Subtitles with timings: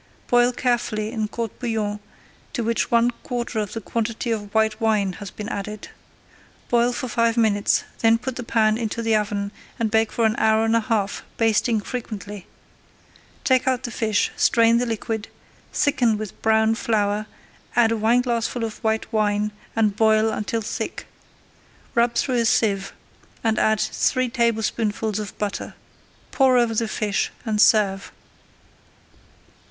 [0.29, 1.99] Boil carefully in court bouillon
[2.53, 5.89] to which one quarter of the quantity of white wine has been added.
[6.69, 10.35] Boil for five minutes, then put the pan into the oven and bake for an
[10.39, 12.47] hour and a half, basting frequently.
[13.43, 15.27] Take out the fish, strain the liquid,
[15.71, 17.27] thicken with browned flour,
[17.75, 21.05] add a wineglassful of white wine, and boil until thick.
[21.93, 22.91] Rub through a sieve
[23.43, 25.75] and add three tablespoonfuls of butter.
[26.31, 28.11] Pour over the fish and serve.